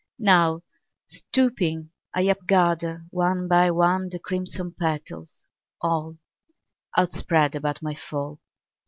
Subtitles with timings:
[0.17, 0.63] Now,
[1.05, 5.45] stooping, I upgather, one by one, The crimson petals,
[5.79, 6.17] all
[6.97, 8.39] Outspread about my fall.